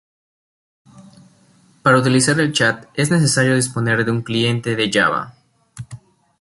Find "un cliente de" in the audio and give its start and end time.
4.09-4.89